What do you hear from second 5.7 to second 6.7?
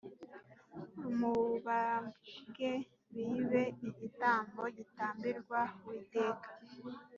Uwiteka